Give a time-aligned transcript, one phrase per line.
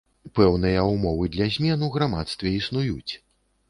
[0.37, 3.13] Пэўныя ўмовы для змен у грамадстве існуюць.